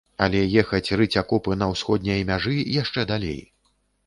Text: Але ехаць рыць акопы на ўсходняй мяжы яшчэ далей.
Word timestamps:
Але 0.25 0.39
ехаць 0.61 0.93
рыць 1.01 1.17
акопы 1.23 1.57
на 1.65 1.67
ўсходняй 1.73 2.25
мяжы 2.31 2.55
яшчэ 2.81 3.07
далей. 3.15 3.39